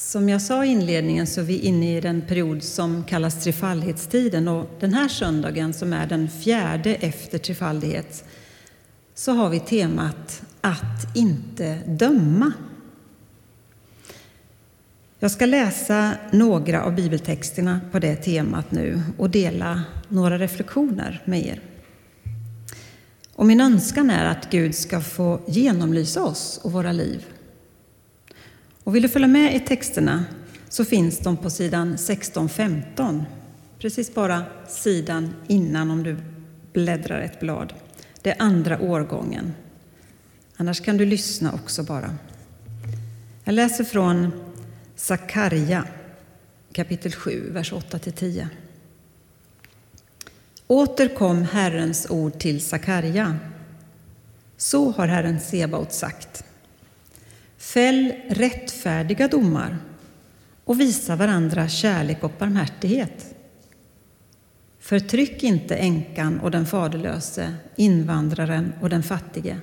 [0.00, 4.48] Som jag sa i inledningen så är vi inne i den period som kallas trefaldighetstiden
[4.48, 8.24] och den här söndagen som är den fjärde efter trefaldighet
[9.14, 12.52] så har vi temat att inte döma.
[15.18, 21.46] Jag ska läsa några av bibeltexterna på det temat nu och dela några reflektioner med
[21.46, 21.60] er.
[23.34, 27.26] Och min önskan är att Gud ska få genomlysa oss och våra liv.
[28.90, 30.24] Och vill du följa med i texterna
[30.68, 33.24] så finns de på sidan 16-15.
[33.78, 36.16] Precis bara sidan innan om du
[36.72, 37.72] bläddrar ett blad.
[38.22, 39.54] Det är andra årgången.
[40.56, 42.16] Annars kan du lyssna också bara.
[43.44, 44.32] Jag läser från
[44.96, 45.84] Sakarja
[46.72, 48.46] kapitel 7, vers 8-10.
[50.66, 53.36] Åter kom Herrens ord till Sakarja.
[54.56, 56.44] Så har Herren Sebaot sagt.
[57.60, 59.78] Fäll rättfärdiga domar
[60.64, 63.34] och visa varandra kärlek och barmhärtighet.
[64.78, 69.60] Förtryck inte änkan och den faderlöse, invandraren och den fattige.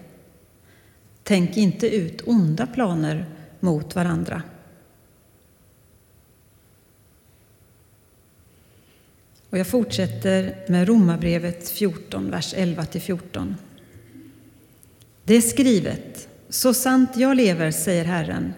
[1.23, 3.25] Tänk inte ut onda planer
[3.59, 4.41] mot varandra.
[9.50, 13.55] Och jag fortsätter med Romarbrevet 14, vers 11-14.
[15.23, 18.53] Det är skrivet, så sant jag lever, säger Herren,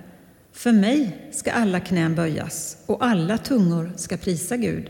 [0.51, 4.89] för mig ska alla knän böjas och alla tungor ska prisa Gud.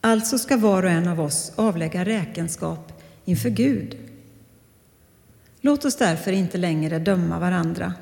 [0.00, 3.96] Alltså ska var och en av oss avlägga räkenskap inför Gud.
[5.60, 7.94] Låt oss därför inte längre döma varandra.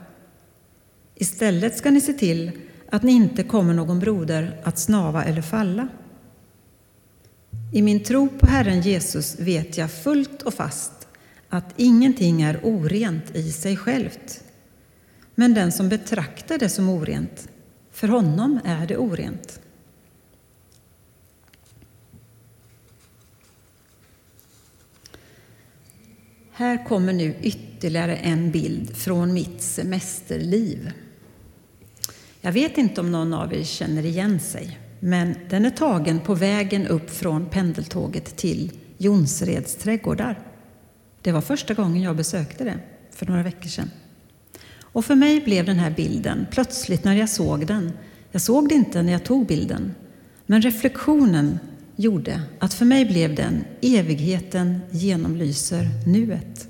[1.15, 2.51] Istället ska ni se till
[2.91, 5.89] att ni inte kommer någon broder att snava eller falla.
[7.73, 11.00] I min tro på Herren Jesus vet jag fullt och fast
[11.51, 14.45] att ingenting är orent i sig självt.
[15.35, 17.49] Men den som betraktar det som orent,
[17.91, 19.61] för honom är det orent.
[26.53, 30.93] Här kommer nu ytterligare en bild från mitt semesterliv.
[32.41, 36.35] Jag vet inte om någon av er känner igen sig, men den är tagen på
[36.35, 40.50] vägen upp från pendeltåget till Jonsereds trädgårdar.
[41.23, 42.79] Det var första gången jag besökte det,
[43.11, 43.91] för några veckor sedan.
[44.81, 47.93] Och för mig blev den här bilden, plötsligt när jag såg den,
[48.33, 49.95] jag såg det inte när jag tog bilden,
[50.47, 51.59] men reflektionen
[51.97, 56.69] gjorde att för mig blev den evigheten genomlyser nuet.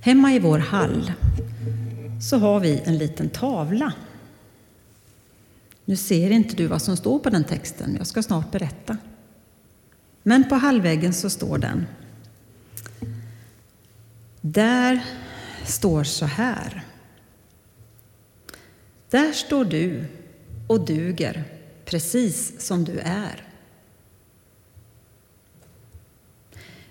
[0.00, 1.12] Hemma i vår hall
[2.20, 3.92] så har vi en liten tavla.
[5.84, 8.96] Nu ser inte du vad som står på den texten, jag ska snart berätta.
[10.28, 11.86] Men på halvväggen så står den.
[14.40, 15.04] Där
[15.64, 16.84] står så här.
[19.10, 20.04] Där står du
[20.66, 21.44] och duger
[21.84, 23.42] precis som du är.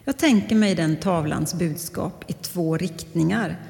[0.03, 3.61] Jag tänker mig den tavlans budskap i två riktningar.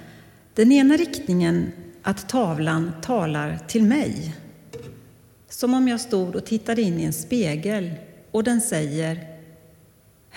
[0.53, 4.35] Den ena riktningen att tavlan talar till mig.
[5.49, 7.93] Som om jag stod och tittade in i en spegel
[8.31, 9.36] och den säger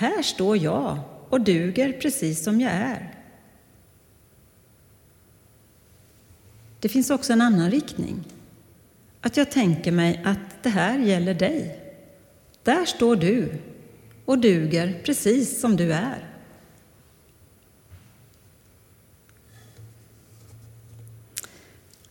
[0.00, 3.14] här står jag och duger precis som jag är.
[6.80, 8.24] Det finns också en annan riktning.
[9.20, 11.80] Att jag tänker mig att det här gäller dig.
[12.62, 13.52] Där står du
[14.24, 16.28] och duger precis som du är.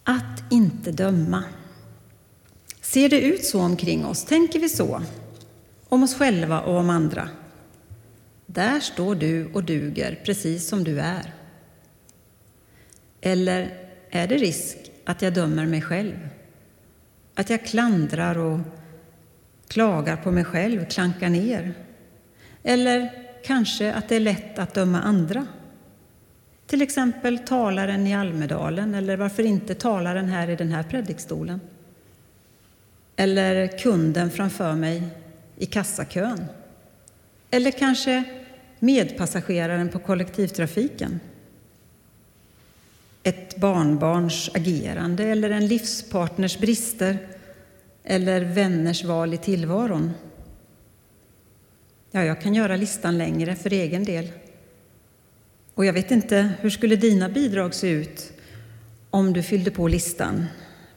[0.04, 1.44] Att inte döma.
[2.82, 4.24] Ser det ut så omkring oss?
[4.24, 5.02] Tänker vi så?
[5.90, 7.30] Om oss själva och om andra?
[8.54, 11.34] Där står du och duger precis som du är.
[13.22, 13.78] Eller
[14.10, 16.30] är det risk att jag dömer mig själv?
[17.36, 18.60] Att jag klandrar och
[19.68, 21.74] klagar på mig själv, klankar ner?
[22.64, 23.12] Eller
[23.44, 25.48] kanske att det är lätt att döma andra?
[26.68, 31.62] Till exempel talaren i Almedalen, eller varför inte talaren här i den här predikstolen?
[33.16, 35.04] Eller kunden framför mig
[35.58, 36.46] i kassakön?
[37.52, 38.39] Eller kanske
[38.80, 41.20] medpassageraren på kollektivtrafiken.
[43.24, 47.18] Ett barnbarns agerande eller en livspartners brister
[48.04, 50.12] eller vänners val i tillvaron.
[52.12, 54.32] Ja, jag kan göra listan längre för egen del.
[55.74, 58.34] Och jag vet inte, hur skulle dina bidrag se ut
[59.10, 60.46] om du fyllde på listan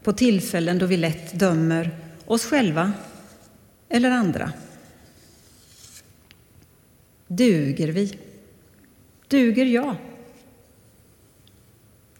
[0.02, 1.90] på tillfällen då vi lätt dömer
[2.24, 2.92] oss själva
[3.88, 4.52] eller andra?
[7.36, 8.18] Duger vi?
[9.28, 9.96] Duger jag?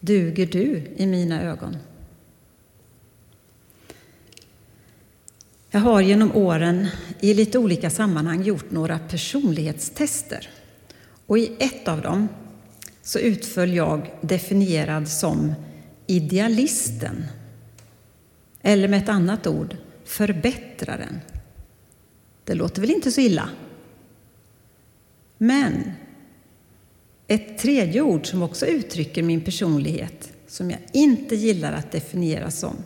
[0.00, 1.76] Duger du i mina ögon?
[5.70, 6.86] Jag har genom åren
[7.20, 10.48] i lite olika sammanhang gjort några personlighetstester.
[11.26, 12.28] Och i ett av dem
[13.02, 15.54] så utföll jag definierad som
[16.06, 17.24] idealisten.
[18.62, 21.20] Eller med ett annat ord, förbättraren.
[22.44, 23.48] Det låter väl inte så illa?
[25.42, 25.92] Men
[27.26, 32.76] ett tredje ord som också uttrycker min personlighet, som jag inte gillar att definiera som,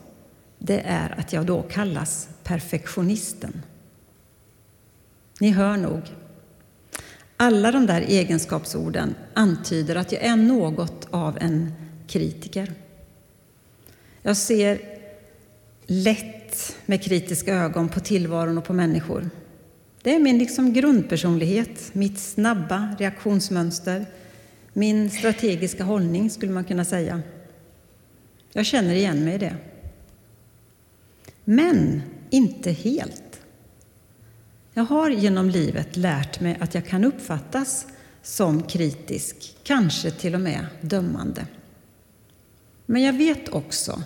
[0.59, 3.61] det är att jag då kallas perfektionisten.
[5.39, 6.01] Ni hör nog.
[7.37, 11.73] Alla de där egenskapsorden antyder att jag är något av en
[12.07, 12.73] kritiker.
[14.21, 14.81] Jag ser
[15.85, 19.29] lätt med kritiska ögon på tillvaron och på människor.
[20.07, 24.05] Det är min liksom grundpersonlighet, mitt snabba reaktionsmönster,
[24.73, 27.21] min strategiska hållning skulle man kunna säga.
[28.53, 29.55] Jag känner igen mig i det.
[31.43, 33.41] Men inte helt.
[34.73, 37.87] Jag har genom livet lärt mig att jag kan uppfattas
[38.23, 41.45] som kritisk, kanske till och med dömande.
[42.85, 44.03] Men jag vet också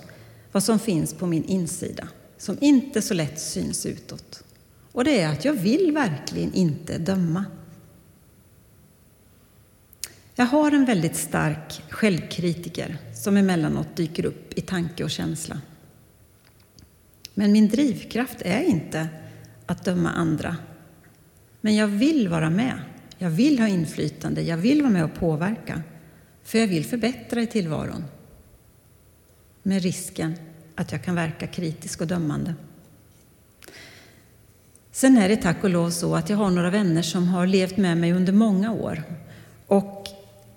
[0.51, 2.07] vad som finns på min insida,
[2.37, 4.43] som inte så lätt syns utåt.
[4.91, 7.45] Och det är att jag vill verkligen inte döma.
[10.35, 15.61] Jag har en väldigt stark självkritiker som emellanåt dyker upp i tanke och känsla.
[17.33, 19.07] Men min drivkraft är inte
[19.65, 20.57] att döma andra.
[21.61, 22.79] Men jag vill vara med.
[23.17, 24.41] Jag vill ha inflytande.
[24.41, 25.83] Jag vill vara med och påverka.
[26.43, 28.03] För jag vill förbättra i tillvaron.
[29.63, 30.35] Med risken
[30.75, 32.55] att jag kan verka kritisk och dömande.
[34.91, 37.77] Sen är det tack och lov så att jag har några vänner som har levt
[37.77, 39.03] med mig under många år.
[39.67, 40.07] Och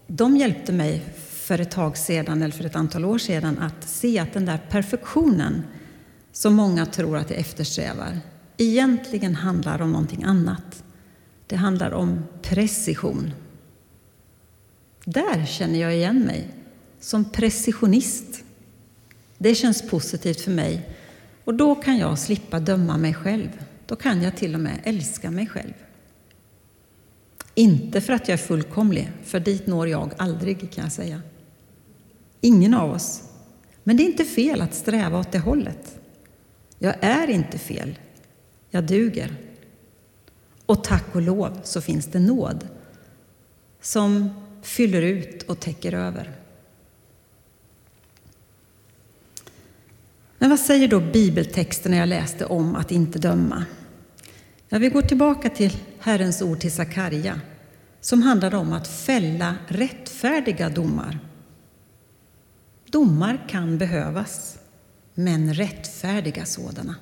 [0.07, 4.19] de hjälpte mig för ett tag sedan, eller för ett antal år sedan, att se
[4.19, 5.63] att den där perfektionen
[6.33, 8.21] som många tror att jag eftersträvar
[8.57, 10.85] egentligen handlar om någonting annat.
[11.47, 13.33] Det handlar om precision.
[15.05, 16.49] Där känner jag igen mig,
[17.01, 18.45] som precisionist.
[19.39, 20.89] Det känns positivt för mig
[21.45, 23.49] och då kan jag slippa döma mig själv.
[23.95, 25.73] Då kan jag till och med älska mig själv.
[27.55, 31.23] Inte för att jag är fullkomlig, för dit når jag aldrig kan jag säga.
[32.41, 33.23] Ingen av oss.
[33.85, 35.99] Men det är inte fel att sträva åt det hållet.
[36.79, 37.99] Jag är inte fel.
[38.71, 39.37] Jag duger.
[40.67, 42.69] Och tack och lov så finns det nåd
[43.81, 44.31] som
[44.63, 46.33] fyller ut och täcker över.
[50.39, 53.65] Men vad säger då bibeltexten jag läste om att inte döma?
[54.75, 57.41] När vi går tillbaka till Herrens ord till Sakarja
[58.01, 61.19] som handlar om att fälla rättfärdiga domar.
[62.91, 64.59] Domar kan behövas,
[65.15, 66.97] men rättfärdiga sådana.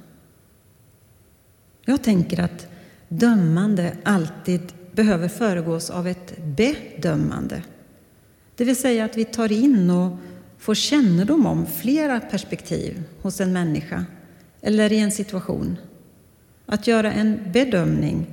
[1.84, 2.66] Jag tänker att
[3.08, 7.62] dömande alltid behöver föregås av ett bedömande.
[8.56, 10.18] Det vill säga att vi tar in och
[10.58, 14.04] får kännedom om flera perspektiv hos en människa
[14.60, 15.76] eller i en situation.
[16.72, 18.26] Att göra en bedömning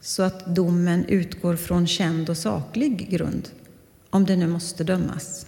[0.00, 3.50] så att domen utgår från känd och saklig grund,
[4.10, 5.46] om det nu måste dömas.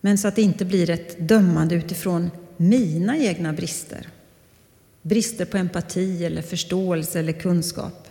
[0.00, 4.08] Men så att det inte blir ett dömande utifrån mina egna brister.
[5.02, 8.08] Brister på empati eller förståelse eller kunskap.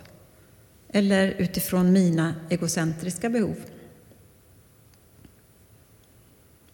[0.88, 3.56] Eller utifrån mina egocentriska behov.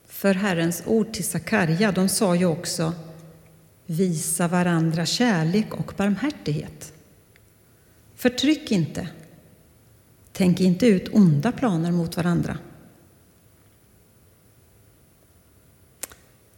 [0.06, 2.92] För Herrens ord till Sakarja, de sa ju också
[3.90, 6.92] Visa varandra kärlek och barmhärtighet.
[8.14, 9.08] Förtryck inte.
[10.32, 12.58] Tänk inte ut onda planer mot varandra.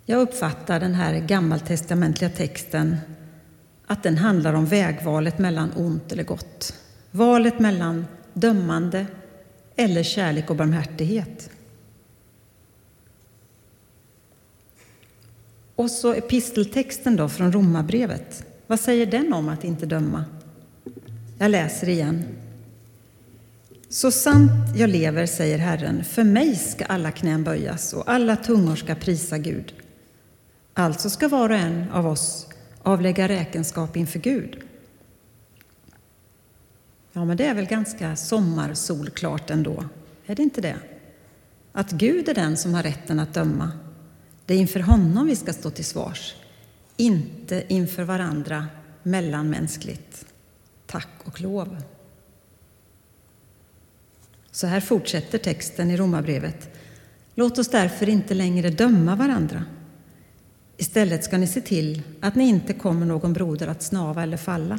[0.05, 2.97] Jag uppfattar den här gammaltestamentliga texten
[3.87, 6.75] att den handlar om vägvalet mellan ont eller gott.
[7.11, 9.07] Valet mellan dömande
[9.77, 11.51] eller kärlek och barmhärtighet.
[15.81, 18.45] Och så episteltexten då från Romarbrevet.
[18.67, 20.25] Vad säger den om att inte döma?
[21.39, 22.25] Jag läser igen.
[23.89, 28.77] Så sant jag lever, säger Herren, för mig ska alla knän böjas och alla tungor
[28.77, 29.75] ska prisa Gud.
[30.75, 32.47] Alltså ska var och en av oss
[32.83, 34.59] avlägga räkenskap inför Gud.
[37.13, 39.85] Ja, men det är väl ganska sommarsolklart ändå,
[40.27, 40.77] är det inte det?
[41.73, 43.73] Att Gud är den som har rätten att döma.
[44.51, 46.35] Det är inför honom vi ska stå till svars,
[46.97, 48.67] inte inför varandra
[49.03, 50.27] mellanmänskligt.
[50.87, 51.83] Tack och lov.
[54.51, 56.69] Så här fortsätter texten i Romarbrevet.
[57.35, 59.65] Låt oss därför inte längre döma varandra.
[60.77, 64.79] Istället ska ni se till att ni inte kommer någon broder att snava eller falla.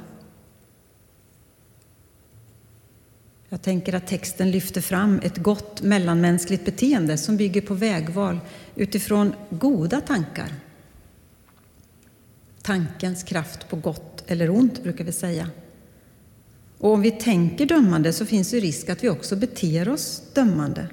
[3.53, 8.39] Jag tänker att texten lyfter fram ett gott mellanmänskligt beteende som bygger på vägval
[8.75, 10.53] utifrån goda tankar.
[12.61, 15.49] Tankens kraft på gott eller ont, brukar vi säga.
[16.77, 20.87] Och om vi tänker dömande så finns det risk att vi också beter oss dömande.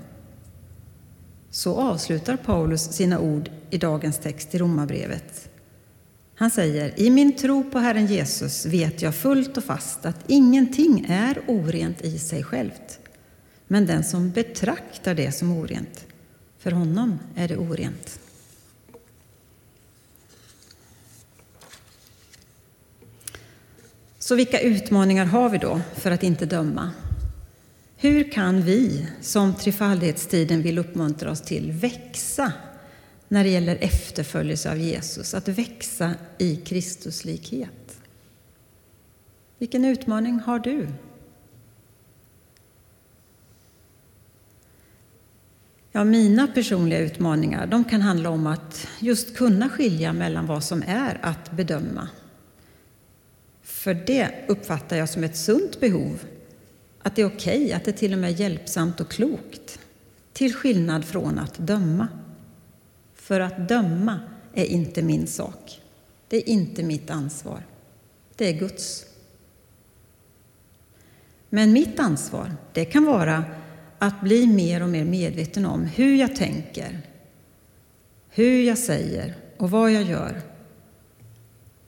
[1.51, 5.51] Så avslutar Paulus sina ord i dagens text i Romarbrevet.
[6.39, 11.07] Han säger, i min tro på Herren Jesus vet jag fullt och fast att ingenting
[11.09, 12.99] är orent i sig självt.
[13.67, 16.07] Men den som betraktar det som orent,
[16.59, 18.21] för honom är det orent.
[24.19, 26.91] Så vilka utmaningar har vi då för att inte döma?
[27.97, 32.53] Hur kan vi, som trefaldighetstiden vill uppmuntra oss till, växa
[33.29, 38.01] när det gäller efterföljelse av Jesus, att växa i Kristuslikhet?
[39.59, 40.89] Vilken utmaning har du?
[45.93, 50.83] Ja, mina personliga utmaningar de kan handla om att just kunna skilja mellan vad som
[50.87, 52.09] är att bedöma.
[53.63, 56.25] För det uppfattar jag som ett sunt behov
[57.03, 59.79] att det är okej, okay, att det till och med är hjälpsamt och klokt,
[60.33, 62.09] till skillnad från att döma.
[63.29, 64.21] För att döma
[64.55, 65.81] är inte min sak.
[66.29, 67.63] Det är inte mitt ansvar.
[68.37, 69.07] Det är Guds.
[71.49, 73.45] Men mitt ansvar, det kan vara
[73.99, 77.01] att bli mer och mer medveten om hur jag tänker,
[78.29, 80.41] hur jag säger och vad jag gör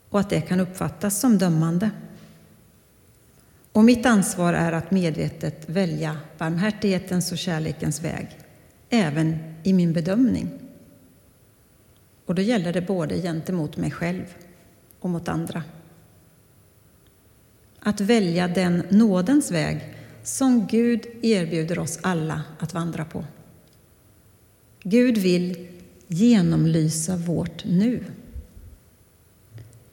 [0.09, 1.91] och att det kan uppfattas som dömande.
[3.73, 8.29] Och mitt ansvar är att medvetet välja barmhärtighetens och kärlekens väg,
[8.91, 10.70] även i min bedömning.
[12.31, 14.25] Och då gäller det både gentemot mig själv
[15.01, 15.63] och mot andra.
[17.79, 23.25] Att välja den nådens väg som Gud erbjuder oss alla att vandra på.
[24.83, 25.69] Gud vill
[26.07, 28.05] genomlysa vårt nu.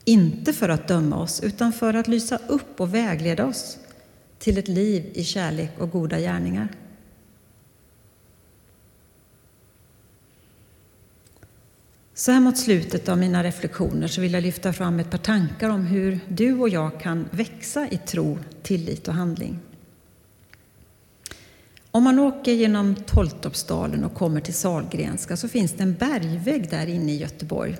[0.05, 3.77] Inte för att döma oss, utan för att lysa upp och vägleda oss
[4.39, 6.67] till ett liv i kärlek och goda gärningar.
[12.27, 15.69] Så här mot slutet av mina reflektioner så vill jag lyfta fram ett par tankar
[15.69, 19.59] om hur du och jag kan växa i tro, tillit och handling.
[21.91, 26.87] Om man åker genom Tolltorpsdalen och kommer till Salgrenska så finns det en bergvägg där
[26.87, 27.77] inne i Göteborg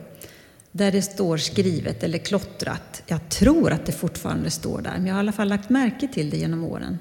[0.72, 3.04] där det står skrivet eller klottrat.
[3.08, 6.08] Jag tror att det fortfarande står där, men jag har i alla fall lagt märke
[6.08, 6.98] till det genom åren.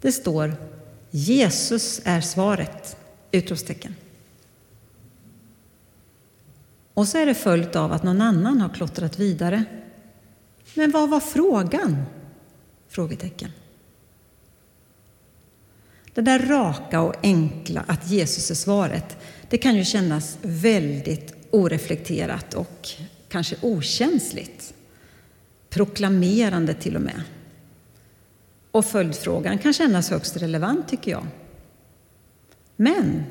[0.00, 0.54] Det står
[1.10, 2.96] Jesus är svaret!
[3.32, 3.94] Utropstecken.
[7.00, 9.64] Och så är det följt av att någon annan har klottrat vidare.
[10.74, 12.02] Men vad var frågan?
[12.88, 13.50] Frågetecken.
[16.14, 19.16] Det där raka och enkla, att Jesus är svaret,
[19.50, 22.88] det kan ju kännas väldigt oreflekterat och
[23.28, 24.74] kanske okänsligt.
[25.68, 27.22] Proklamerande till och med.
[28.70, 31.26] Och följdfrågan kan kännas högst relevant, tycker jag.
[32.76, 33.24] Men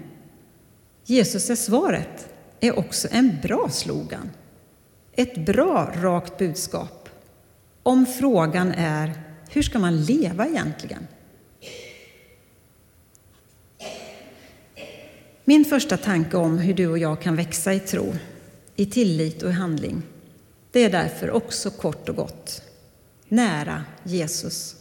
[1.05, 4.31] Jesus är svaret är också en bra slogan.
[5.11, 7.09] Ett bra, rakt budskap.
[7.83, 11.07] Om frågan är hur ska man leva egentligen?
[15.43, 18.13] Min första tanke om hur du och jag kan växa i tro,
[18.75, 20.01] i tillit och i handling,
[20.71, 22.61] det är därför också kort och gott
[23.27, 24.75] nära Jesus.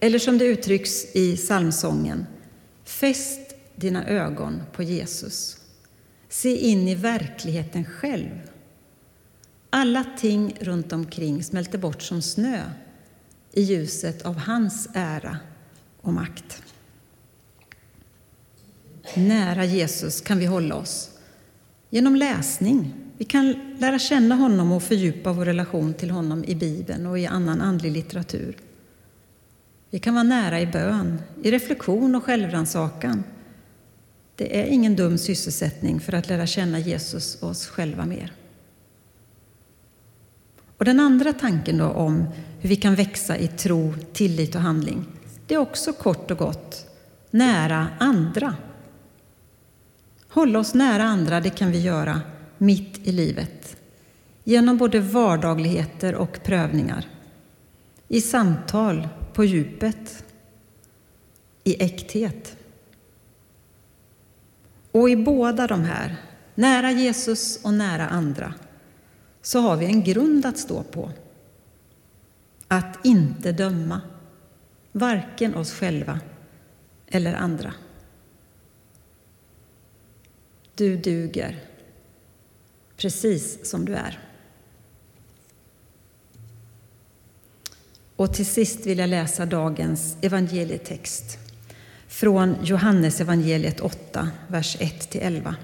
[0.00, 2.26] Eller som det uttrycks i psalmsången,
[2.84, 5.55] fäst dina ögon på Jesus.
[6.36, 8.50] Se in i verkligheten själv.
[9.70, 12.62] Alla ting runt omkring smälter bort som snö
[13.52, 15.38] i ljuset av hans ära
[16.00, 16.62] och makt.
[19.14, 21.10] Nära Jesus kan vi hålla oss
[21.90, 22.94] genom läsning.
[23.18, 27.26] Vi kan lära känna honom och fördjupa vår relation till honom i Bibeln och i
[27.26, 28.56] annan andlig litteratur.
[29.90, 33.24] Vi kan vara nära i bön, i reflektion och självrannsakan.
[34.36, 38.32] Det är ingen dum sysselsättning för att lära känna Jesus och oss själva mer.
[40.78, 42.26] Och den andra tanken då om
[42.60, 45.04] hur vi kan växa i tro, tillit och handling,
[45.46, 46.86] det är också kort och gott
[47.30, 48.56] nära andra.
[50.28, 52.20] Hålla oss nära andra, det kan vi göra
[52.58, 53.76] mitt i livet.
[54.44, 57.08] Genom både vardagligheter och prövningar.
[58.08, 60.24] I samtal på djupet.
[61.64, 62.55] I äkthet.
[64.96, 66.16] Och i båda de här,
[66.54, 68.54] nära Jesus och nära andra,
[69.42, 71.10] så har vi en grund att stå på.
[72.68, 74.00] Att inte döma,
[74.92, 76.20] varken oss själva
[77.06, 77.74] eller andra.
[80.74, 81.64] Du duger,
[82.96, 84.18] precis som du är.
[88.16, 91.45] Och till sist vill jag läsa dagens evangelietext
[92.08, 95.54] från Johannes evangeliet 8, vers 1-11.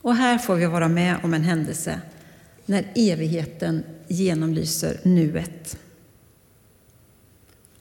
[0.00, 2.00] Och här får vi vara med om en händelse
[2.66, 5.78] när evigheten genomlyser nuet.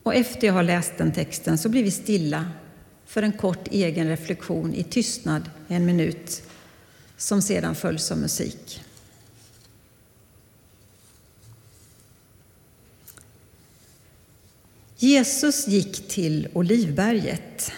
[0.04, 2.46] Och efter jag har läst den texten så blir vi stilla
[3.06, 6.44] för en kort egen reflektion i tystnad en minut
[7.18, 8.82] som sedan följs av musik.
[15.04, 17.72] Jesus gick till Olivberget.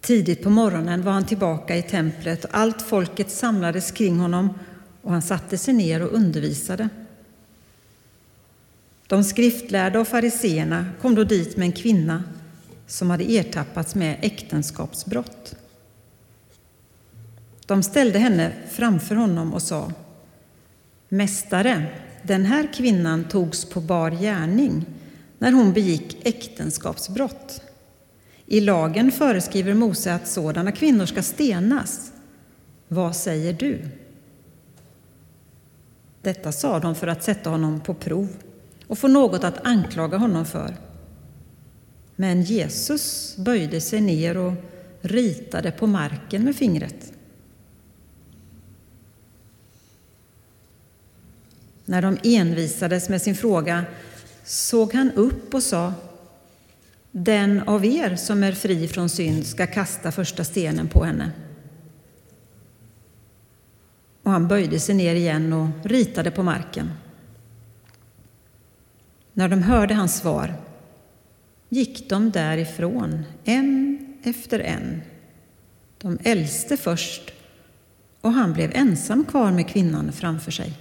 [0.00, 4.58] Tidigt på morgonen var han tillbaka i templet och allt folket samlades kring honom
[5.02, 6.88] och han satte sig ner och undervisade.
[9.06, 12.24] De skriftlärda och fariseerna kom då dit med en kvinna
[12.86, 15.56] som hade ertappats med äktenskapsbrott.
[17.66, 19.92] De ställde henne framför honom och sa
[21.08, 21.86] Mästare,
[22.22, 24.86] den här kvinnan togs på bar gärning
[25.42, 27.62] när hon begick äktenskapsbrott.
[28.46, 32.12] I lagen föreskriver Mose att sådana kvinnor ska stenas.
[32.88, 33.88] Vad säger du?
[36.22, 38.28] Detta sa de för att sätta honom på prov
[38.86, 40.76] och få något att anklaga honom för.
[42.16, 44.52] Men Jesus böjde sig ner och
[45.00, 47.12] ritade på marken med fingret.
[51.84, 53.84] När de envisades med sin fråga
[54.44, 55.92] såg han upp och sa
[57.10, 61.32] Den av er som är fri från synd ska kasta första stenen på henne.
[64.22, 66.90] Och han böjde sig ner igen och ritade på marken.
[69.32, 70.54] När de hörde hans svar
[71.68, 75.02] gick de därifrån, en efter en.
[75.98, 77.32] De äldste först,
[78.20, 80.72] och han blev ensam kvar med kvinnan framför sig.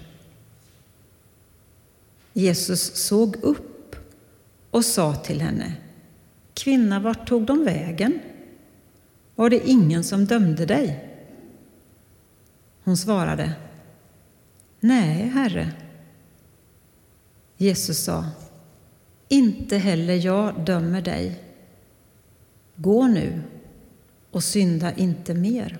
[2.33, 3.95] Jesus såg upp
[4.71, 5.73] och sa till henne
[6.53, 8.19] Kvinna, vart tog de vägen?
[9.35, 11.07] Var det ingen som dömde dig?
[12.83, 13.53] Hon svarade
[14.79, 15.71] Nej, Herre.
[17.57, 18.25] Jesus sa
[19.27, 21.43] Inte heller jag dömer dig.
[22.75, 23.41] Gå nu
[24.31, 25.79] och synda inte mer.